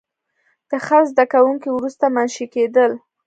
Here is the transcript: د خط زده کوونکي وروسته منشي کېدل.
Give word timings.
د 0.69 0.71
خط 0.85 1.03
زده 1.11 1.25
کوونکي 1.33 1.69
وروسته 1.71 2.05
منشي 2.15 2.45
کېدل. 2.53 2.91